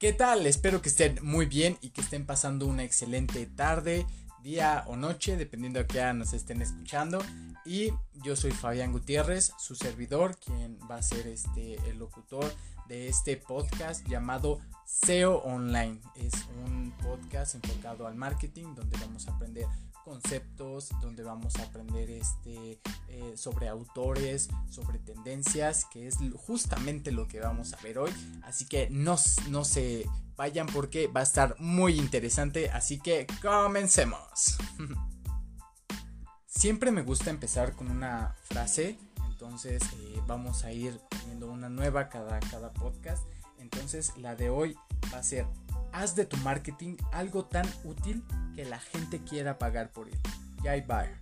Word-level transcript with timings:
¿Qué 0.00 0.14
tal? 0.14 0.46
Espero 0.46 0.80
que 0.80 0.88
estén 0.88 1.18
muy 1.20 1.44
bien 1.44 1.76
y 1.82 1.90
que 1.90 2.00
estén 2.00 2.24
pasando 2.24 2.66
una 2.66 2.84
excelente 2.84 3.44
tarde, 3.44 4.06
día 4.42 4.82
o 4.86 4.96
noche, 4.96 5.36
dependiendo 5.36 5.78
a 5.78 5.86
qué 5.86 6.00
nos 6.14 6.32
estén 6.32 6.62
escuchando. 6.62 7.22
Y 7.66 7.90
yo 8.24 8.34
soy 8.34 8.50
Fabián 8.52 8.92
Gutiérrez, 8.92 9.52
su 9.58 9.74
servidor, 9.74 10.38
quien 10.38 10.78
va 10.90 10.94
a 10.96 11.02
ser 11.02 11.26
este, 11.26 11.74
el 11.86 11.98
locutor 11.98 12.50
de 12.88 13.08
este 13.08 13.36
podcast 13.36 14.08
llamado 14.08 14.60
SEO 14.86 15.36
Online. 15.42 16.00
Es 16.14 16.32
un 16.64 16.79
podcast 17.10 17.56
enfocado 17.56 18.06
al 18.06 18.14
marketing 18.14 18.74
donde 18.76 18.96
vamos 18.98 19.26
a 19.26 19.32
aprender 19.32 19.66
conceptos, 20.04 20.90
donde 21.02 21.24
vamos 21.24 21.56
a 21.56 21.64
aprender 21.64 22.08
este, 22.08 22.80
eh, 23.08 23.32
sobre 23.36 23.68
autores, 23.68 24.48
sobre 24.68 25.00
tendencias, 25.00 25.86
que 25.86 26.06
es 26.06 26.18
justamente 26.36 27.10
lo 27.10 27.26
que 27.26 27.40
vamos 27.40 27.74
a 27.74 27.80
ver 27.82 27.98
hoy. 27.98 28.12
Así 28.44 28.66
que 28.66 28.88
no, 28.90 29.16
no 29.48 29.64
se 29.64 30.06
vayan 30.36 30.66
porque 30.68 31.08
va 31.08 31.20
a 31.20 31.24
estar 31.24 31.56
muy 31.58 31.98
interesante. 31.98 32.70
Así 32.70 33.00
que 33.00 33.26
comencemos. 33.42 34.56
Siempre 36.46 36.92
me 36.92 37.02
gusta 37.02 37.30
empezar 37.30 37.74
con 37.74 37.90
una 37.90 38.36
frase, 38.44 38.98
entonces 39.30 39.82
eh, 39.82 40.20
vamos 40.28 40.64
a 40.64 40.72
ir 40.72 41.00
viendo 41.26 41.50
una 41.50 41.68
nueva 41.68 42.08
cada, 42.08 42.38
cada 42.38 42.72
podcast. 42.72 43.26
Entonces 43.58 44.16
la 44.16 44.36
de 44.36 44.50
hoy 44.50 44.76
va 45.12 45.18
a 45.18 45.22
ser 45.22 45.46
haz 45.92 46.14
de 46.14 46.24
tu 46.24 46.36
marketing 46.38 46.96
algo 47.12 47.44
tan 47.44 47.66
útil 47.84 48.24
que 48.54 48.64
la 48.64 48.78
gente 48.78 49.20
quiera 49.20 49.58
pagar 49.58 49.92
por 49.92 50.08
él. 50.08 50.18
Jay 50.62 50.82
Baer. 50.82 51.20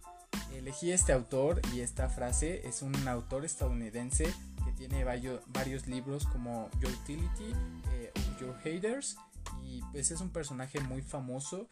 Elegí 0.52 0.92
este 0.92 1.12
autor 1.12 1.60
y 1.72 1.80
esta 1.80 2.08
frase 2.08 2.66
es 2.66 2.82
un 2.82 3.06
autor 3.06 3.44
estadounidense 3.44 4.24
que 4.64 4.72
tiene 4.72 5.04
varios, 5.04 5.86
libros 5.86 6.26
como 6.26 6.68
Your 6.80 6.92
Utility 7.02 7.52
eh, 7.92 8.12
Your 8.40 8.56
Haters 8.62 9.16
y 9.62 9.82
pues 9.92 10.10
es 10.10 10.20
un 10.20 10.30
personaje 10.30 10.80
muy 10.80 11.02
famoso 11.02 11.68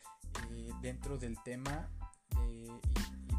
eh, 0.51 0.71
dentro 0.83 1.19
del 1.19 1.43
tema 1.43 1.89
y, 2.49 2.69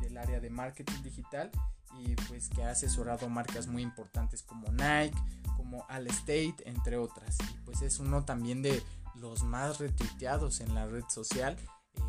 del 0.02 0.18
área 0.18 0.40
de 0.40 0.50
marketing 0.50 1.02
digital 1.04 1.52
y 2.00 2.16
pues 2.28 2.50
que 2.50 2.64
ha 2.64 2.72
asesorado 2.72 3.30
marcas 3.30 3.68
muy 3.68 3.82
importantes 3.82 4.44
como 4.44 4.68
Nike, 4.72 5.18
como 5.56 5.86
Allstate, 5.90 6.58
entre 6.66 6.98
otras. 6.98 7.38
Y 7.40 7.58
pues 7.66 7.82
es 7.82 8.00
uno 8.00 8.24
también 8.24 8.62
de 8.62 8.84
los 9.20 9.44
más 9.44 9.80
retuiteados 9.80 10.62
en 10.62 10.74
la 10.76 10.86
red 10.86 11.04
social 11.10 11.58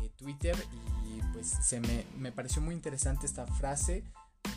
eh, 0.01 0.11
Twitter 0.15 0.55
y 1.05 1.21
pues 1.33 1.47
se 1.47 1.79
me, 1.79 2.05
me, 2.17 2.31
pareció 2.31 2.61
muy 2.61 2.75
interesante 2.75 3.25
esta 3.25 3.45
frase 3.45 4.03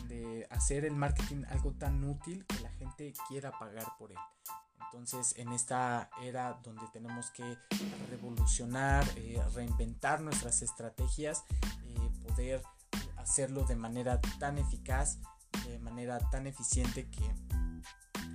de 0.07 0.47
hacer 0.49 0.85
el 0.85 0.95
marketing 0.95 1.43
algo 1.49 1.71
tan 1.73 2.03
útil 2.03 2.45
que 2.45 2.59
la 2.59 2.69
gente 2.71 3.13
quiera 3.27 3.51
pagar 3.57 3.85
por 3.97 4.11
él. 4.11 4.17
Entonces 4.85 5.33
en 5.39 5.51
esta 5.51 6.09
era 6.21 6.59
donde 6.63 6.83
tenemos 6.93 7.31
que 7.31 7.57
revolucionar, 8.09 9.03
eh, 9.15 9.41
reinventar 9.55 10.21
nuestras 10.21 10.61
estrategias, 10.61 11.43
eh, 11.85 12.11
poder 12.27 12.61
hacerlo 13.17 13.63
de 13.63 13.75
manera 13.75 14.21
tan 14.39 14.59
eficaz, 14.59 15.17
de 15.65 15.79
manera 15.79 16.19
tan 16.29 16.45
eficiente 16.45 17.09
que, 17.09 17.35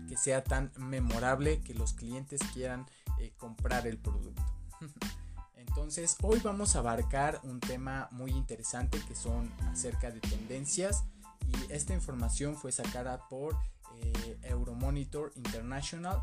que 0.08 0.16
sea 0.16 0.42
tan 0.42 0.72
memorable 0.76 1.60
que 1.62 1.74
los 1.74 1.92
clientes 1.92 2.40
quieran 2.52 2.86
eh, 3.20 3.32
comprar 3.36 3.86
el 3.86 3.98
producto. 3.98 4.42
Entonces, 5.56 6.16
hoy 6.22 6.40
vamos 6.42 6.74
a 6.74 6.80
abarcar 6.80 7.40
un 7.44 7.60
tema 7.60 8.08
muy 8.10 8.32
interesante 8.32 9.00
que 9.06 9.14
son 9.14 9.52
acerca 9.70 10.10
de 10.10 10.20
tendencias 10.20 11.04
y 11.46 11.72
esta 11.72 11.94
información 11.94 12.56
fue 12.56 12.72
sacada 12.72 13.28
por 13.28 13.56
eh, 14.00 14.38
Euromonitor 14.42 15.32
International. 15.36 16.22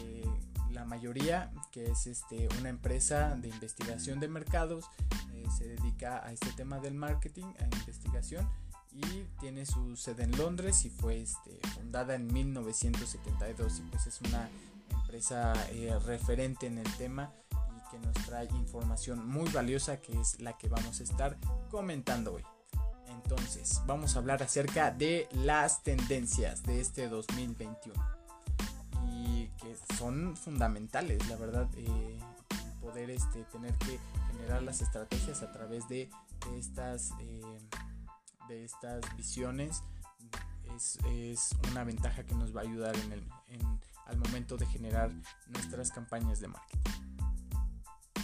Eh, 0.00 0.24
la 0.70 0.84
mayoría, 0.84 1.52
que 1.70 1.90
es 1.90 2.06
este, 2.06 2.48
una 2.58 2.68
empresa 2.68 3.34
de 3.36 3.48
investigación 3.48 4.20
de 4.20 4.28
mercados, 4.28 4.86
se 5.56 5.68
dedica 5.68 6.24
a 6.24 6.32
este 6.32 6.50
tema 6.52 6.80
del 6.80 6.94
marketing, 6.94 7.44
a 7.58 7.64
investigación 7.64 8.48
y 8.92 9.24
tiene 9.40 9.64
su 9.64 9.96
sede 9.96 10.24
en 10.24 10.36
Londres 10.36 10.84
y 10.84 10.90
fue 10.90 11.20
este, 11.20 11.58
fundada 11.74 12.14
en 12.14 12.32
1972 12.32 13.78
y 13.78 13.82
pues 13.82 14.06
es 14.06 14.20
una 14.22 14.50
empresa 14.92 15.52
eh, 15.70 15.96
referente 16.04 16.66
en 16.66 16.78
el 16.78 16.96
tema 16.96 17.32
y 17.50 17.90
que 17.90 17.98
nos 17.98 18.14
trae 18.26 18.46
información 18.52 19.26
muy 19.26 19.48
valiosa 19.50 20.00
que 20.00 20.18
es 20.20 20.40
la 20.40 20.56
que 20.56 20.68
vamos 20.68 21.00
a 21.00 21.02
estar 21.02 21.36
comentando 21.70 22.34
hoy. 22.34 22.44
Entonces, 23.08 23.80
vamos 23.86 24.16
a 24.16 24.18
hablar 24.18 24.42
acerca 24.42 24.90
de 24.90 25.28
las 25.32 25.82
tendencias 25.82 26.62
de 26.62 26.80
este 26.80 27.08
2021 27.08 27.94
y 29.06 29.48
que 29.60 29.76
son 29.96 30.36
fundamentales, 30.36 31.26
la 31.28 31.36
verdad, 31.36 31.68
eh, 31.76 32.18
poder 32.80 33.10
este, 33.10 33.44
tener 33.44 33.74
que 33.74 33.98
generar 34.30 34.62
las 34.62 34.82
estrategias 34.82 35.42
a 35.42 35.52
través 35.52 35.88
de, 35.88 36.10
estas, 36.58 37.12
eh, 37.20 37.58
de 38.48 38.64
estas 38.64 39.00
visiones 39.16 39.82
es, 40.76 40.98
es, 41.06 41.50
una 41.70 41.84
ventaja 41.84 42.24
que 42.24 42.34
nos 42.34 42.54
va 42.54 42.60
a 42.60 42.64
ayudar 42.64 42.96
en 42.96 43.12
el, 43.12 43.24
en, 43.48 43.80
al 44.12 44.18
momento 44.18 44.56
de 44.56 44.66
generar 44.66 45.10
nuestras 45.48 45.90
campañas 45.90 46.40
de 46.40 46.48
marketing. 46.48 46.90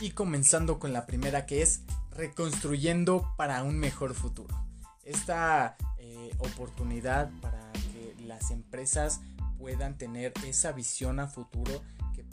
Y 0.01 0.11
comenzando 0.11 0.79
con 0.79 0.93
la 0.93 1.07
primera 1.07 1.47
que 1.47 1.63
es 1.63 1.83
reconstruyendo 2.13 3.35
para 3.37 3.63
un 3.65 3.79
mejor 3.79 4.15
futuro. 4.15 4.55
Esta 5.03 5.77
eh, 5.99 6.31
oportunidad 6.39 7.31
para 7.41 7.73
que 7.73 8.15
las 8.27 8.51
empresas 8.51 9.21
puedan 9.59 9.99
tener 9.99 10.33
esa 10.47 10.73
visión 10.73 11.19
a 11.19 11.27
futuro, 11.27 11.83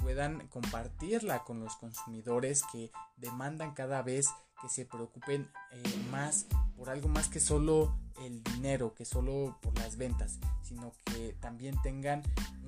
puedan 0.06 0.48
compartirla 0.50 1.44
con 1.44 1.60
los 1.62 1.78
consumidores 1.78 2.62
que 2.72 2.92
demandan 3.18 3.74
cada 3.74 4.04
vez 4.04 4.28
que 4.62 4.70
se 4.70 4.86
preocupen 4.86 5.50
eh, 5.72 5.82
más 6.12 6.46
por 6.78 6.92
algo 6.92 7.08
más 7.08 7.28
que 7.28 7.40
solo 7.40 7.98
el 8.24 8.44
dinero, 8.44 8.94
que 8.94 9.04
solo 9.04 9.58
por 9.64 9.76
las 9.80 9.98
ventas, 9.98 10.38
sino 10.62 10.94
que 11.06 11.36
también 11.42 11.82
tengan 11.82 12.22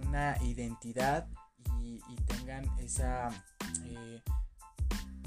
una 0.07 0.35
identidad 0.41 1.27
y, 1.79 1.99
tengan 2.25 2.65
esa, 2.79 3.29
eh, 3.85 4.23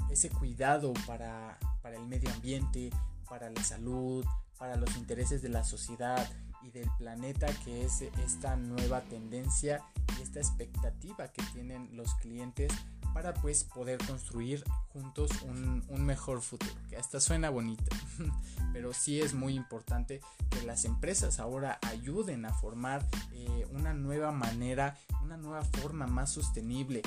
ese 0.09 0.29
cuidado 0.31 0.91
para, 1.07 1.57
para 1.81 1.95
el 1.95 2.05
medio 2.07 2.29
ambiente, 2.33 2.89
para 3.29 3.49
la 3.49 3.63
salud, 3.63 4.25
para 4.57 4.75
los 4.75 4.97
intereses 4.97 5.41
de 5.41 5.47
la 5.47 5.63
sociedad 5.63 6.29
y 6.61 6.71
del 6.71 6.89
planeta, 6.97 7.47
que 7.63 7.85
es 7.85 8.01
esta 8.01 8.57
nueva 8.57 8.99
tendencia 8.99 9.81
esta 10.21 10.39
expectativa 10.39 11.31
que 11.31 11.43
tienen 11.53 11.89
los 11.95 12.13
clientes 12.15 12.71
para 13.13 13.33
pues 13.33 13.63
poder 13.63 13.97
construir 14.05 14.63
juntos 14.93 15.31
un, 15.43 15.83
mejor 16.05 16.41
futuro. 16.41 16.73
Que 16.89 16.97
hasta 16.97 17.19
suena 17.19 17.49
bonito, 17.49 17.83
pero 18.73 18.93
sí 18.93 19.19
es 19.21 19.33
muy 19.33 19.55
importante 19.55 20.21
que 20.49 20.61
las 20.63 20.85
empresas 20.85 21.39
ahora 21.39 21.79
ayuden 21.83 22.45
a 22.45 22.53
formar 22.53 23.05
eh, 23.33 23.67
una 23.71 23.93
nueva 23.93 24.31
manera, 24.31 24.97
una 25.23 25.37
nueva 25.37 25.63
forma 25.63 26.07
más 26.07 26.31
sostenible 26.31 27.01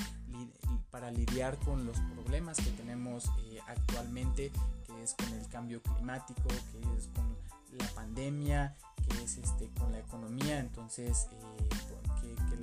para 0.90 1.10
lidiar 1.10 1.58
con 1.58 1.86
los 1.86 1.98
problemas 2.00 2.56
que 2.58 2.70
tenemos 2.70 3.26
eh, 3.44 3.58
actualmente, 3.66 4.52
que 4.86 5.02
es 5.02 5.14
con 5.14 5.32
el 5.32 5.48
cambio 5.48 5.82
climático, 5.82 6.48
que 6.48 6.96
es 6.96 7.08
con 7.08 7.36
la 7.78 7.86
pandemia, 7.94 8.76
que 9.08 9.24
es 9.24 9.38
este, 9.38 9.70
con 9.70 9.92
la 9.92 9.98
economía. 9.98 10.60
Entonces, 10.60 11.28
eh, 11.32 11.68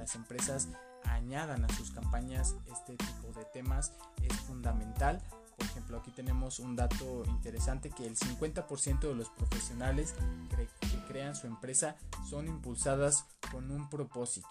las 0.02 0.16
empresas 0.16 0.68
añadan 1.06 1.64
a 1.64 1.70
sus 1.70 1.92
campañas 1.92 2.56
este 2.72 2.98
tipo 2.98 3.32
de 3.38 3.46
temas 3.54 3.94
es 4.24 4.36
fundamental. 4.42 5.22
Por 5.56 5.68
ejemplo, 5.68 6.00
aquí 6.00 6.10
tenemos 6.10 6.60
un 6.60 6.76
dato 6.76 7.24
interesante 7.28 7.92
que 7.92 8.08
el 8.08 8.18
50% 8.18 9.00
de 9.00 9.14
los 9.14 9.30
profesionales 9.30 10.16
que, 10.50 10.68
crean 11.08 11.36
su 11.36 11.46
empresa 11.46 11.98
son 12.28 12.48
impulsadas 12.48 13.26
con 13.52 13.70
un 13.70 13.90
propósito. 13.90 14.48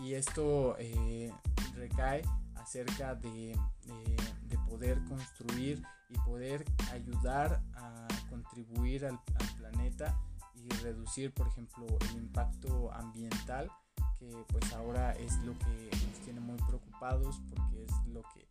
Y, 0.00 0.14
esto 0.14 0.76
eh, 0.78 1.32
recae 1.74 2.22
acerca 2.54 3.14
de, 3.14 3.58
poder 4.70 5.02
construir 5.04 5.82
y 6.08 6.18
poder 6.18 6.64
ayudar 6.92 7.60
a 7.74 8.06
contribuir 8.30 9.04
al 9.06 9.20
planeta 9.58 10.16
y 10.54 10.68
reducir, 10.76 11.32
por 11.34 11.48
ejemplo, 11.48 11.86
el 12.10 12.16
impacto 12.16 12.92
ambiental 12.92 13.70
pues 14.48 14.72
ahora 14.72 15.12
es 15.12 15.36
lo 15.44 15.58
que 15.58 15.90
nos 15.92 16.18
tiene 16.24 16.40
muy 16.40 16.56
preocupados 16.66 17.40
porque 17.50 17.84
es 17.84 18.06
lo 18.08 18.22
que 18.22 18.48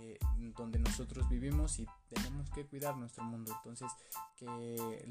eh, 0.00 0.18
donde 0.56 0.78
nosotros 0.78 1.28
vivimos 1.28 1.78
y 1.80 1.86
tenemos 2.08 2.48
que 2.50 2.64
cuidar 2.66 2.96
nuestro 2.96 3.24
mundo. 3.24 3.52
Entonces, 3.56 3.90
que 4.36 5.06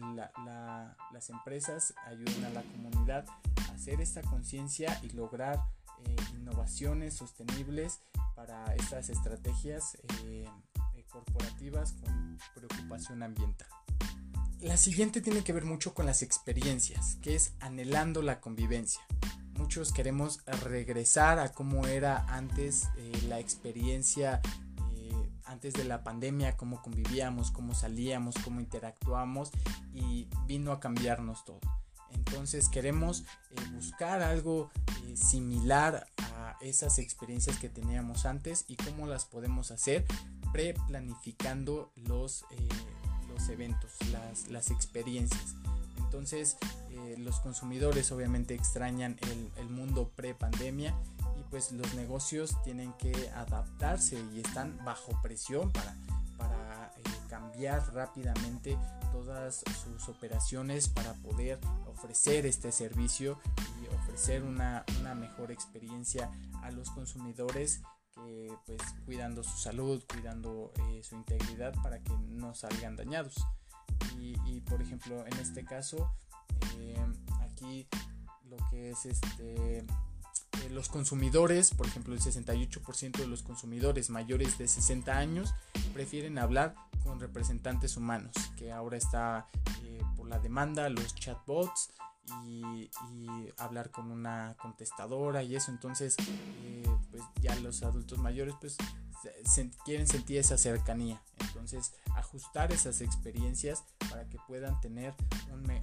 las 1.13 1.30
empresas 1.30 1.94
ayuden 2.06 2.46
a 2.46 2.50
la 2.50 2.63
comunidad 2.63 3.25
a 3.69 3.74
hacer 3.74 4.02
esta 4.02 4.22
conciencia 4.22 5.00
y 5.04 5.10
lograr 5.10 5.60
eh, 6.04 6.16
innovaciones 6.36 7.16
sostenibles 7.16 8.00
para 8.36 8.63
estas 8.75 9.10
estrategias 9.10 9.98
eh, 10.24 10.46
corporativas 11.10 11.94
con 11.94 12.38
preocupación 12.54 13.24
ambiental. 13.24 13.69
La 14.60 14.78
siguiente 14.78 15.22
tiene 15.22 15.44
que 15.44 15.54
ver 15.54 15.66
mucho 15.66 15.94
con 15.94 16.06
las 16.06 16.22
experiencias, 16.22 17.18
que 17.22 17.36
es 17.36 17.54
anhelando 17.60 18.22
la 18.22 18.42
convivencia. 18.42 19.02
Muchos 19.57 19.92
queremos 19.92 20.42
regresar 20.63 21.40
a 21.40 21.52
cómo 21.52 21.88
era 21.88 22.25
antes 22.28 22.90
eh, 22.98 23.12
la 23.28 23.40
experiencia 23.40 24.42
eh, 24.94 25.30
antes 25.46 25.74
de 25.74 25.84
la 25.84 26.04
pandemia, 26.04 26.57
cómo 26.57 26.81
convivíamos, 26.81 27.52
cómo 27.52 27.74
salíamos, 27.74 28.36
cómo 28.44 28.60
interactuamos 28.60 29.52
y 29.94 30.28
vino 30.46 30.72
a 30.72 30.80
cambiarnos 30.80 31.46
todo. 31.46 31.60
Entonces 32.12 32.69
queremos 32.69 33.25
eh, 33.52 33.56
buscar 33.74 34.22
algo 34.22 34.72
similar 35.16 36.07
a 36.18 36.57
esas 36.62 37.00
experiencias 37.00 37.57
que 37.57 37.69
teníamos 37.69 38.25
antes 38.25 38.66
y 38.68 38.75
cómo 38.75 39.07
las 39.07 39.25
podemos 39.25 39.72
hacer 39.72 40.06
pre-planificando 40.52 41.92
los, 41.96 42.46
los 43.30 43.50
eventos, 43.50 43.92
las, 44.12 44.48
las 44.50 44.72
experiencias. 44.72 45.56
Entonces 46.06 46.57
eh, 46.92 47.16
los 47.18 47.40
consumidores 47.40 48.12
obviamente 48.12 48.54
extrañan 48.54 49.18
el, 49.57 49.69
mundo 49.69 50.12
pre-pandemia 50.16 50.96
y 51.38 51.44
pues 51.50 51.72
los 51.72 51.94
negocios 51.96 52.56
tienen 52.63 52.94
que 52.94 53.30
adaptarse 53.31 54.18
y 54.34 54.40
están 54.40 54.80
bajo 54.86 55.19
presión 55.22 55.72
para, 55.72 56.94
eh, 56.98 57.02
cambiar 57.28 57.94
rápidamente 57.94 58.78
todas 59.12 59.63
sus 59.84 60.07
operaciones 60.07 60.88
para 60.88 61.13
poder 61.16 61.60
ofrecer 61.88 62.46
este 62.46 62.72
servicio 62.72 63.40
y 63.81 63.94
ofrecer 63.96 64.44
una, 64.44 64.86
mejor 65.19 65.52
experiencia 65.52 66.31
a 66.62 66.72
los 66.72 66.92
consumidores 66.92 67.81
que 68.13 68.54
pues 68.66 68.81
cuidando 69.06 69.44
su 69.44 69.57
salud, 69.57 70.02
cuidando 70.07 70.72
eh, 70.92 71.02
su 71.04 71.16
integridad 71.16 71.74
para 71.81 72.00
que 72.00 72.13
no 72.30 72.54
salgan 72.56 72.96
dañados. 72.96 73.36
Y, 74.19 74.62
por 74.62 74.81
ejemplo, 74.81 75.25
en 75.25 75.33
este 75.39 75.63
caso, 75.63 76.12
eh, 76.77 77.06
aquí 77.41 77.88
lo 78.50 78.57
que 78.69 78.91
es 78.91 79.06
este 79.06 79.85
eh, 80.63 80.69
los 80.69 80.89
consumidores, 80.89 81.71
por 81.73 81.88
ejemplo, 81.88 82.13
el 82.13 82.21
68% 82.21 83.17
de 83.17 83.27
los 83.27 83.44
consumidores 83.44 84.09
mayores 84.09 84.57
de 84.57 84.67
60 84.67 85.15
años 85.17 85.53
prefieren 85.94 86.38
hablar 86.38 86.75
con 87.03 87.19
representantes 87.19 87.97
humanos, 87.97 88.33
que 88.57 88.71
ahora 88.71 88.97
está 88.97 89.47
eh, 89.83 90.01
por 90.15 90.27
la 90.27 90.39
demanda, 90.39 90.89
los 90.89 91.13
chatbots 91.15 91.91
y, 92.45 92.89
hablar 93.57 93.92
con 93.92 94.12
una 94.12 94.56
contestadora 94.60 95.44
y 95.44 95.56
eso. 95.56 95.72
Entonces, 95.72 96.16
pues 97.12 97.24
ya 97.42 97.56
los 97.56 97.83
adultos 97.83 98.19
mayores 98.19 98.56
pues 98.60 98.77
quieren 99.83 100.07
sentir 100.07 100.38
esa 100.38 100.57
cercanía. 100.57 101.22
Entonces, 101.39 101.94
ajustar 102.16 102.72
esas 102.72 103.01
experiencias 103.01 103.83
para 104.10 104.27
que 104.27 104.38
puedan 104.48 104.80
tener 104.81 105.13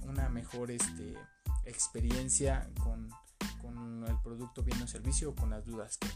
una 0.03 0.29
mejor 0.29 0.71
este, 0.71 1.15
experiencia 1.65 2.69
con, 2.83 3.09
el 4.07 4.19
producto, 4.21 4.63
bien 4.63 4.81
o 4.81 4.87
servicio 4.87 5.29
o 5.29 5.35
con 5.35 5.49
las 5.49 5.65
dudas 5.65 5.97
que 5.97 6.09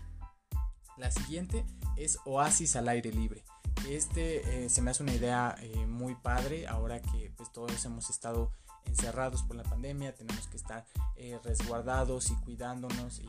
la 0.98 1.10
siguiente 1.12 1.66
es 1.96 2.20
Oasis 2.26 2.76
al 2.76 2.90
aire 2.90 3.12
libre. 3.12 3.44
Este 3.88 4.66
eh, 4.66 4.70
se 4.70 4.82
me 4.82 4.92
hace 4.92 5.04
una 5.04 5.14
idea 5.14 5.56
eh, 5.60 5.86
muy 5.86 6.16
padre 6.16 6.68
ahora 6.68 7.02
que 7.02 7.32
pues 7.38 7.52
todos 7.54 7.86
hemos 7.86 8.10
estado 8.10 8.52
encerrados 8.88 9.44
por 9.44 9.56
la 9.56 9.64
pandemia, 9.64 10.16
tenemos 10.16 10.48
que 10.48 10.58
estar 10.58 10.86
eh, 11.16 11.40
resguardados 11.44 12.32
y 12.32 12.36
cuidándonos 12.36 13.20
y, 13.20 13.28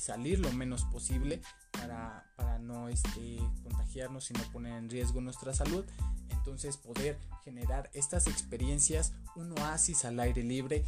salir 0.00 0.38
lo 0.38 0.50
menos 0.52 0.84
posible 0.84 1.42
para, 1.72 2.24
no 2.60 2.88
este, 2.88 3.38
contagiarnos 3.62 4.30
y 4.30 4.34
no 4.34 4.40
poner 4.50 4.78
en 4.78 4.88
riesgo 4.88 5.20
nuestra 5.20 5.52
salud. 5.52 5.84
Entonces 6.30 6.78
poder 6.78 7.18
generar 7.44 7.90
estas 7.92 8.26
experiencias, 8.26 9.12
un 9.36 9.52
oasis 9.58 10.06
al 10.06 10.18
aire 10.20 10.42
libre 10.42 10.76
eh, 10.76 10.84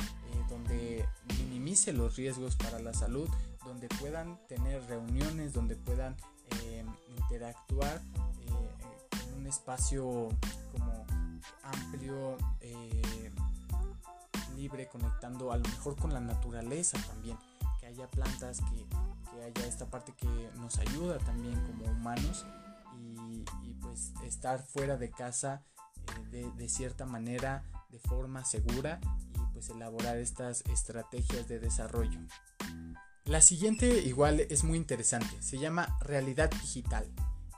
donde 0.48 1.06
minimice 1.38 1.92
los 1.92 2.16
riesgos 2.16 2.56
para 2.56 2.78
la 2.78 2.94
salud, 2.94 3.28
donde 3.66 3.88
puedan 4.00 4.38
tener 4.48 4.82
reuniones, 4.86 5.52
donde 5.52 5.76
puedan 5.76 6.16
eh, 6.62 6.84
interactuar 7.18 8.00
en 8.46 9.38
un 9.38 9.46
espacio 9.46 10.28
como 10.72 11.04
amplio 11.62 12.38
libre, 14.52 14.88
conectando 14.88 15.52
a 15.52 15.56
lo 15.56 15.64
mejor 15.64 15.96
con 15.96 16.12
la 16.12 16.20
naturaleza 16.20 16.98
también, 17.06 17.36
que 17.80 17.86
haya 17.86 18.10
plantas, 18.10 18.60
que, 18.60 18.86
haya 19.44 19.66
esta 19.66 19.86
parte 19.86 20.12
que 20.12 20.50
nos 20.56 20.78
ayuda 20.78 21.18
también 21.18 21.60
como 21.66 21.86
humanos 21.86 22.46
y, 22.96 23.44
pues 23.80 24.12
estar 24.24 24.62
fuera 24.62 24.96
de 24.96 25.10
casa 25.10 25.64
eh, 26.32 26.48
de, 26.56 26.68
cierta 26.68 27.04
manera, 27.04 27.64
de 27.90 27.98
forma 27.98 28.44
segura 28.44 29.00
y 29.34 29.52
pues 29.52 29.68
elaborar 29.70 30.18
estas 30.18 30.62
estrategias 30.66 31.48
de 31.48 31.58
desarrollo. 31.58 32.20
La 33.24 33.40
siguiente 33.40 34.00
igual 34.02 34.40
es 34.40 34.62
muy 34.62 34.78
interesante, 34.78 35.42
se 35.42 35.58
llama 35.58 35.98
realidad 36.00 36.50
digital. 36.50 37.10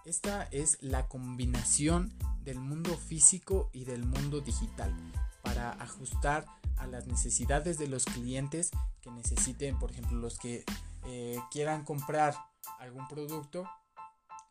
Esta 0.04 0.44
es 0.44 0.78
la 0.82 1.08
combinación 1.08 2.12
del 2.42 2.58
mundo 2.60 2.96
físico 2.96 3.70
y 3.72 3.84
del 3.84 4.04
mundo 4.04 4.40
digital 4.40 4.94
para 5.42 5.72
ajustar 5.72 6.46
a 6.76 6.86
las 6.86 7.06
necesidades 7.06 7.78
de 7.78 7.88
los 7.88 8.04
clientes 8.04 8.70
que 9.00 9.10
necesiten, 9.10 9.78
por 9.78 9.90
ejemplo, 9.90 10.18
los 10.18 10.38
que 10.38 10.64
eh, 11.06 11.38
quieran 11.50 11.84
comprar 11.84 12.34
algún 12.78 13.06
producto 13.08 13.68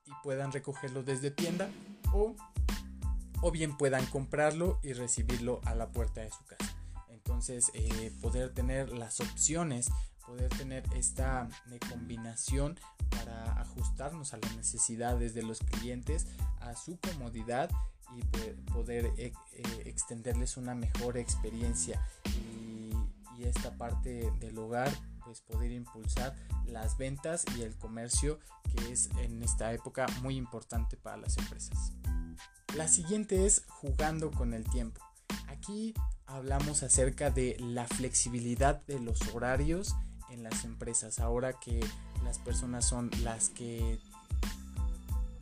y 0.06 0.12
puedan 0.24 0.52
recogerlo 0.52 1.04
desde 1.04 1.32
tienda 1.32 1.70
o, 2.14 2.36
o 3.42 3.52
bien 3.52 3.78
puedan 3.78 4.06
comprarlo 4.08 4.80
y 4.84 4.94
recibirlo 4.94 5.62
a 5.66 5.76
la 5.76 5.92
puerta 5.92 6.22
de 6.22 6.32
su 6.32 6.44
casa. 6.46 6.76
Entonces, 7.10 7.72
eh, 7.74 8.12
poder 8.22 8.54
tener 8.54 8.92
las 8.92 9.20
opciones, 9.20 9.90
poder 10.26 10.50
tener 10.50 10.84
esta 10.96 11.48
eh, 11.72 11.80
combinación 11.90 12.80
para 13.10 13.62
ajustarnos 13.62 14.34
a 14.34 14.38
las 14.38 14.56
necesidades 14.56 15.34
de 15.34 15.44
los 15.44 15.60
clientes, 15.60 16.28
a 16.60 16.76
su 16.76 17.00
comodidad 17.00 17.70
y 18.18 18.72
poder 18.72 19.06
eh, 19.18 19.34
eh, 19.54 19.84
extenderles 19.86 20.58
una 20.58 20.76
mejor 20.76 21.18
experiencia 21.18 22.06
y, 22.26 22.64
esta 23.44 23.76
parte 23.76 24.32
del 24.40 24.58
hogar 24.58 24.90
pues 25.26 25.42
poder 25.42 25.70
impulsar 25.70 26.34
las 26.66 26.98
ventas 26.98 27.44
y 27.58 27.64
el 27.64 27.76
comercio 27.76 28.40
que 28.74 28.94
es 28.94 29.10
en 29.18 29.44
esta 29.44 29.74
época 29.74 30.06
muy 30.22 30.38
importante 30.38 30.96
para 30.96 31.18
las 31.18 31.38
empresas. 31.38 31.92
La 32.74 32.88
siguiente 32.88 33.46
es 33.46 33.66
jugando 33.68 34.32
con 34.32 34.54
el 34.54 34.64
tiempo. 34.64 35.02
Aquí 35.50 35.94
hablamos 36.26 36.84
acerca 36.84 37.32
de 37.32 37.58
la 37.60 37.86
flexibilidad 37.86 38.82
de 38.86 39.02
los 39.02 39.20
horarios 39.34 39.94
en 40.30 40.44
las 40.44 40.64
empresas. 40.64 41.20
Ahora 41.20 41.60
que 41.60 41.80
las 42.24 42.40
personas 42.40 42.86
son 42.86 43.12
las 43.24 43.50
que 43.50 44.00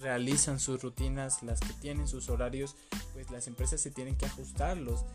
realizan 0.01 0.59
sus 0.59 0.81
rutinas, 0.81 1.43
las 1.43 1.59
que 1.59 1.73
tienen 1.73 2.07
sus 2.07 2.29
horarios, 2.29 2.75
pues 3.13 3.29
las 3.31 3.47
empresas 3.47 3.81
se 3.81 3.91
tienen 3.91 4.15
que 4.15 4.25
ajustar 4.25 4.77
los 4.77 5.05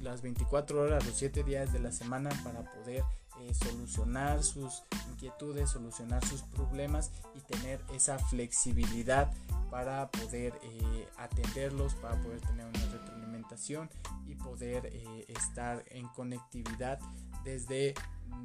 las 0.00 0.22
24 0.22 0.82
horas, 0.82 1.04
los 1.04 1.16
7 1.16 1.42
días 1.42 1.72
de 1.72 1.80
la 1.80 1.90
semana 1.90 2.30
para 2.44 2.62
poder 2.72 3.02
eh, 3.40 3.54
solucionar 3.54 4.42
sus 4.42 4.82
inquietudes, 5.10 5.70
solucionar 5.70 6.24
sus 6.24 6.42
problemas 6.42 7.10
y 7.34 7.40
tener 7.40 7.80
esa 7.92 8.18
flexibilidad 8.18 9.32
para 9.70 10.10
poder 10.10 10.58
eh, 10.62 11.08
atenderlos, 11.18 11.94
para 11.94 12.20
poder 12.20 12.40
tener 12.40 12.66
una 12.66 12.86
retroalimentación 12.86 13.90
y 14.26 14.34
poder 14.34 14.86
eh, 14.86 15.24
estar 15.28 15.84
en 15.88 16.08
conectividad 16.08 16.98
desde 17.44 17.94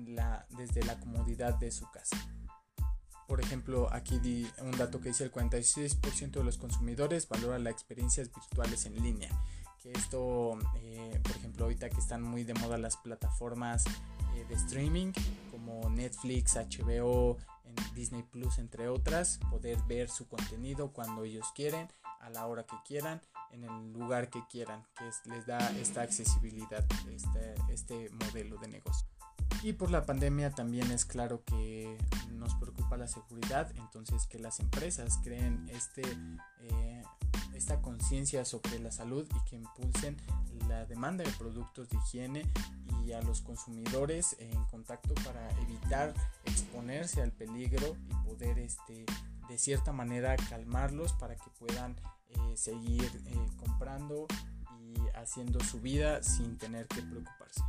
la, 0.06 0.46
desde 0.58 0.84
la 0.84 1.00
comodidad 1.00 1.56
de 1.56 1.72
su 1.72 1.90
casa. 1.92 2.18
Por 3.28 3.42
ejemplo, 3.42 3.88
aquí 3.92 4.20
di 4.20 4.48
un 4.62 4.72
dato 4.72 5.00
que 5.00 5.10
dice 5.10 5.24
el 5.24 5.32
46% 5.32 6.32
de 6.32 6.44
los 6.44 6.58
consumidores 6.58 7.28
valoran 7.28 7.64
las 7.64 7.74
experiencias 7.74 8.32
virtuales 8.34 8.86
en 8.86 9.02
línea. 9.02 9.30
Que 9.82 9.92
esto, 9.92 10.58
eh, 10.78 11.20
por 11.22 11.32
ejemplo, 11.32 11.66
ahorita 11.66 11.90
que 11.90 12.00
están 12.00 12.22
muy 12.22 12.44
de 12.44 12.54
moda 12.54 12.78
las 12.78 12.98
plataformas 12.98 13.86
eh, 14.36 14.46
de 14.48 14.56
streaming 14.56 15.12
como 15.52 15.90
Netflix, 15.90 16.56
HBO, 16.56 17.38
Disney 17.94 18.24
Plus, 18.24 18.58
entre 18.60 18.88
otras, 18.88 19.40
poder 19.50 19.78
ver 19.88 20.10
su 20.10 20.28
contenido 20.28 20.92
cuando 20.92 21.24
ellos 21.24 21.48
quieren, 21.56 21.90
a 22.20 22.30
la 22.30 22.46
hora 22.48 22.66
que 22.66 22.76
quieran, 22.86 23.22
en 23.52 23.64
el 23.66 23.94
lugar 23.94 24.30
que 24.30 24.42
quieran, 24.50 24.86
que 24.98 25.10
les 25.30 25.46
da 25.46 25.60
esta 25.80 26.02
accesibilidad, 26.02 26.86
este, 27.10 27.56
este 27.70 28.10
modelo 28.12 28.58
de 28.58 28.68
negocio. 28.68 29.08
Y 29.64 29.72
por 29.72 29.92
la 29.92 30.06
pandemia 30.06 30.52
también 30.52 30.92
es 30.92 31.06
claro 31.06 31.42
que 31.46 31.98
nos 32.34 32.54
preocupa 32.56 32.98
la 32.98 33.08
seguridad, 33.08 33.72
entonces 33.78 34.28
que 34.28 34.38
las 34.38 34.60
empresas 34.60 35.20
creen 35.24 35.66
este, 35.70 36.02
eh, 36.60 37.02
esta 37.56 37.82
conciencia 37.82 38.44
sobre 38.44 38.78
la 38.80 38.92
salud 38.92 39.26
y 39.26 39.50
que 39.50 39.56
impulsen 39.56 40.18
la 40.68 40.86
demanda 40.86 41.24
de 41.24 41.32
productos 41.32 41.88
de 41.88 41.98
higiene 41.98 42.52
y 43.06 43.14
a 43.14 43.22
los 43.22 43.40
consumidores 43.40 44.36
en 44.40 44.66
contacto 44.66 45.14
para 45.24 45.50
evitar 45.62 46.14
exponerse 46.44 47.22
al 47.22 47.32
peligro 47.32 47.96
y 48.10 48.28
poder 48.28 48.60
este, 48.60 49.06
de 49.48 49.58
cierta 49.58 49.94
manera 49.94 50.36
calmarlos 50.50 51.14
para 51.14 51.36
que 51.38 51.50
puedan 51.58 51.96
eh, 52.28 52.58
seguir 52.58 53.10
eh, 53.28 53.50
comprando 53.58 54.28
y 54.78 55.00
haciendo 55.16 55.62
su 55.62 55.80
vida 55.80 56.22
sin 56.22 56.58
tener 56.58 56.86
que 56.88 57.02
preocuparse. 57.02 57.62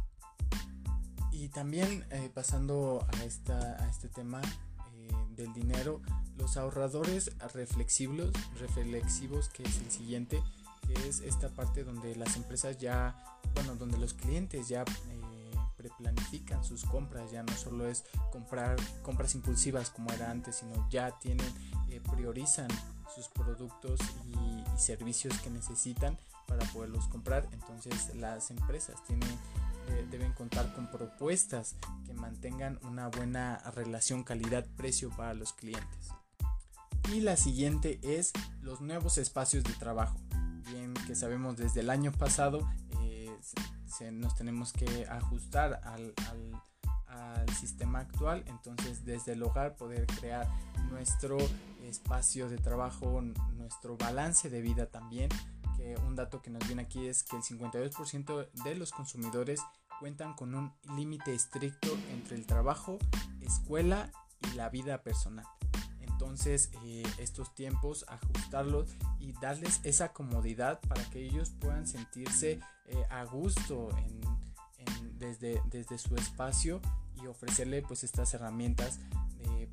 Y 1.35 1.49
también 1.49 2.07
eh, 2.11 2.31
pasando 2.33 3.05
a, 3.13 3.25
esta, 3.25 3.59
a 3.83 3.89
este 3.89 4.09
tema 4.09 4.41
eh, 4.41 5.09
del 5.31 5.53
dinero, 5.53 6.01
los 6.39 6.57
ahorradores 6.57 7.33
reflexivos, 7.53 8.31
reflexivos, 8.61 9.49
que 9.49 9.65
es 9.65 9.79
el 9.79 9.91
siguiente, 9.91 10.41
que 10.87 11.09
es 11.09 11.23
esta 11.23 11.49
parte 11.49 11.83
donde 11.83 12.15
las 12.15 12.37
empresas 12.37 12.79
ya, 12.79 13.17
bueno, 13.53 13.75
donde 13.75 13.99
los 13.99 14.15
clientes 14.15 14.69
ya 14.69 14.83
eh, 14.83 15.51
preplanifican 15.77 16.65
sus 16.65 16.85
compras, 16.85 17.33
ya 17.33 17.43
no 17.43 17.53
solo 17.57 17.89
es 17.89 18.05
comprar 18.31 18.77
compras 19.03 19.35
impulsivas 19.35 19.91
como 19.91 20.13
era 20.13 20.31
antes, 20.31 20.57
sino 20.57 20.89
ya 20.89 21.19
tienen, 21.19 21.53
priorizan 22.13 22.69
sus 23.13 23.27
productos 23.29 24.01
y 24.25 24.79
servicios 24.79 25.37
que 25.39 25.51
necesitan 25.51 26.17
para 26.47 26.65
poderlos 26.67 27.09
comprar. 27.09 27.49
Entonces 27.53 28.15
las 28.15 28.51
empresas 28.51 29.03
tienen 29.05 29.29
eh, 29.89 30.07
deben 30.11 30.33
contar 30.33 30.73
con 30.75 30.91
propuestas 30.91 31.77
que 32.07 32.15
mantengan 32.15 32.79
una 32.83 33.09
buena 33.09 33.59
relación 33.75 34.25
calidad-precio 34.25 35.11
para 35.11 35.35
los 35.35 35.53
clientes. 35.53 36.09
Y 37.13 37.21
la 37.21 37.37
siguiente 37.37 38.01
es 38.03 38.33
los 38.61 38.81
nuevos 38.81 39.19
espacios 39.19 39.65
de 39.65 39.75
trabajo. 39.75 40.19
Bien 40.71 40.95
que 41.07 41.15
sabemos 41.15 41.57
desde 41.57 41.81
el 41.81 41.91
año 41.91 42.13
pasado 42.13 42.67
eh, 43.03 43.31
nos 44.13 44.35
tenemos 44.35 44.73
que 44.73 45.07
ajustar 45.07 45.81
al, 45.85 46.15
al 47.09 47.49
sistema 47.55 48.01
actual, 48.01 48.45
entonces 48.47 49.05
desde 49.05 49.33
el 49.33 49.43
hogar 49.43 49.77
poder 49.77 50.07
crear 50.07 50.49
nuestro 50.91 51.39
espacio 51.83 52.49
de 52.49 52.59
trabajo, 52.59 53.21
nuestro 53.57 53.97
balance 53.97 54.51
de 54.51 54.61
vida 54.61 54.87
también 54.87 55.29
un 56.07 56.17
dato 56.17 56.41
que 56.41 56.51
nos 56.51 56.67
viene 56.67 56.83
aquí 56.83 57.07
es 57.07 57.23
que 57.23 57.37
el 57.37 57.43
52% 57.43 58.51
de 58.65 58.75
los 58.75 58.93
consumidores 58.93 59.61
cuentan 60.01 60.35
con 60.35 60.55
un 60.55 60.73
límite 60.97 61.35
estricto 61.35 61.89
entre 62.11 62.37
el 62.37 62.47
trabajo, 62.47 62.99
escuela 63.41 64.11
y 64.53 64.57
la 64.57 64.69
vida 64.69 65.03
personal. 65.03 65.47
Entonces 66.01 66.71
eh, 66.85 67.03
estos 67.19 67.55
tiempos 67.55 68.05
ajustarlos 68.09 68.95
y 69.19 69.33
darles 69.33 69.81
esa 69.83 70.13
comodidad 70.13 70.81
para 70.89 71.05
que 71.11 71.25
ellos 71.25 71.51
puedan 71.61 71.87
sentirse 71.87 72.61
eh, 72.87 73.07
a 73.11 73.25
gusto 73.25 73.89
desde, 75.19 75.61
desde 75.67 75.99
su 75.99 76.15
espacio 76.17 76.81
y 77.23 77.27
ofrecerle 77.27 77.83
pues 77.83 78.05
estas 78.05 78.33
herramientas 78.35 78.99
eh, 78.99 79.24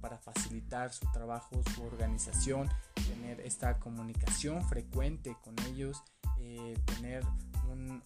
para 0.01 0.17
facilitar 0.17 0.91
su 0.91 1.09
trabajo, 1.11 1.61
su 1.75 1.83
organización, 1.83 2.69
tener 3.07 3.39
esta 3.41 3.79
comunicación 3.79 4.67
frecuente 4.67 5.37
con 5.43 5.57
ellos, 5.67 6.03
eh, 6.39 6.77
tener 6.85 7.23
un, 7.69 8.03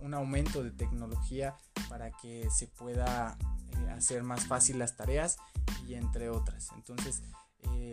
un, 0.00 0.14
aumento 0.14 0.62
de 0.62 0.70
tecnología 0.70 1.56
para 1.88 2.10
que 2.10 2.50
se 2.50 2.66
pueda 2.66 3.38
eh, 3.70 3.90
hacer 3.90 4.22
más 4.22 4.46
fácil 4.46 4.78
las 4.78 4.96
tareas 4.96 5.38
y 5.86 5.94
entre 5.94 6.28
otras. 6.28 6.70
Entonces, 6.74 7.22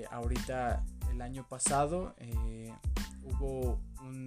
ahorita 0.09 0.83
el 1.09 1.21
año 1.21 1.47
pasado 1.47 2.15
hubo 3.24 3.79
un 4.01 4.25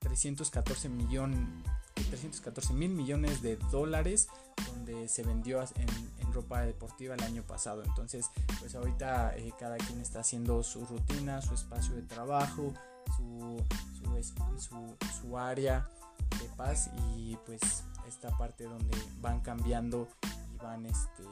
314 0.00 0.88
millón 0.88 1.62
314 1.94 2.72
mil 2.74 2.90
millones 2.90 3.42
de 3.42 3.56
dólares 3.70 4.28
donde 4.68 5.08
se 5.08 5.22
vendió 5.22 5.60
en, 5.60 6.32
ropa 6.32 6.62
deportiva 6.62 7.14
el 7.14 7.22
año 7.22 7.44
pasado. 7.44 7.84
Entonces, 7.84 8.28
pues 8.58 8.74
ahorita 8.74 9.36
eh, 9.36 9.52
cada 9.56 9.76
quien 9.76 10.00
está 10.00 10.18
haciendo 10.20 10.64
su 10.64 10.84
rutina, 10.84 11.40
su 11.40 11.54
espacio 11.54 11.94
de 11.94 12.02
trabajo, 12.02 12.74
su, 13.16 13.62
su, 15.20 15.38
área 15.38 15.88
de 16.40 16.48
paz 16.56 16.90
y 17.16 17.36
pues 17.46 17.60
esta 18.08 18.36
parte 18.36 18.64
donde 18.64 18.98
van 19.20 19.40
cambiando 19.40 20.08
y 20.52 20.56
van 20.56 20.86
este, 20.86 21.22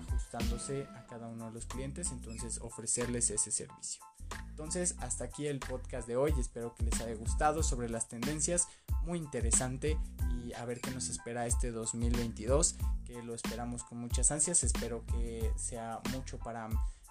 ajustándose 0.00 0.86
a 0.96 1.06
cada 1.06 1.28
uno 1.28 1.46
de 1.46 1.52
los 1.52 1.66
clientes, 1.66 2.10
entonces 2.12 2.58
ofrecerles 2.60 3.30
ese 3.30 3.50
servicio. 3.50 4.04
Entonces, 4.48 4.94
hasta 5.00 5.24
aquí 5.24 5.46
el 5.46 5.58
podcast 5.58 6.06
de 6.06 6.16
hoy. 6.16 6.34
Espero 6.38 6.74
que 6.74 6.84
les 6.84 7.00
haya 7.00 7.14
gustado 7.14 7.62
sobre 7.62 7.88
las 7.88 8.08
tendencias. 8.08 8.68
Muy 9.04 9.18
interesante 9.18 9.98
y 10.44 10.52
a 10.52 10.64
ver 10.64 10.80
qué 10.80 10.90
nos 10.90 11.08
espera 11.08 11.46
este 11.46 11.70
2022, 11.70 12.76
que 13.06 13.22
lo 13.22 13.34
esperamos 13.34 13.84
con 13.84 13.98
muchas 13.98 14.30
ansias. 14.30 14.62
Espero 14.62 15.04
que 15.06 15.50
sea 15.56 16.00
mucho 16.12 16.38
para, 16.38 16.68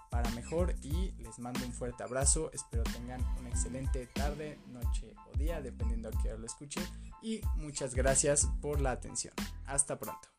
para 0.10 0.30
mejor 0.32 0.76
y 0.84 1.12
les 1.18 1.40
mando 1.40 1.66
un 1.66 1.74
fuerte 1.74 2.04
abrazo. 2.04 2.52
Espero 2.54 2.84
tengan 2.84 3.22
una 3.40 3.50
excelente 3.50 4.08
tarde, 4.08 4.60
noche 4.68 5.16
o 5.34 5.38
día, 5.38 5.62
dependiendo 5.62 6.10
a 6.10 6.12
qué 6.22 6.38
lo 6.38 6.46
escuchen. 6.46 6.84
Y 7.22 7.42
muchas 7.56 7.96
gracias 7.96 8.48
por 8.62 8.80
la 8.80 8.92
atención. 8.92 9.34
Hasta 9.66 9.98
pronto. 9.98 10.39